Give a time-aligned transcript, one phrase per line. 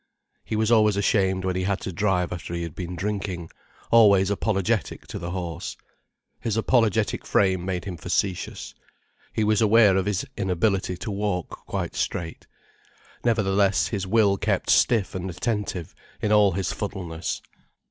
[0.43, 3.51] He was always ashamed when he had to drive after he had been drinking,
[3.91, 5.77] always apologetic to the horse.
[6.39, 8.73] His apologetic frame made him facetious.
[9.31, 12.47] He was aware of his inability to walk quite straight.
[13.23, 17.39] Nevertheless his will kept stiff and attentive, in all his fuddleness.